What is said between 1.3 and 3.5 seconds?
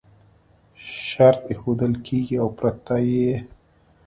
ایښودل کېږي او پرته یې